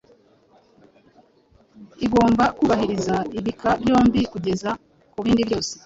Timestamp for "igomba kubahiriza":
2.05-3.15